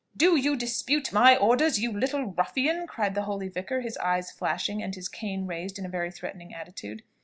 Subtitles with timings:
[0.17, 4.81] "Do you dispute my orders, you little ruffian?" cried the holy vicar, his eyes flashing,
[4.81, 7.03] and his cane raised in a very threatening attitude.